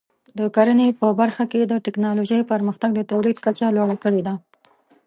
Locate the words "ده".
4.27-4.33